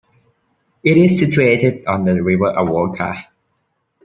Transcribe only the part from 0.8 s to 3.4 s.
It is situated on the River Avoca.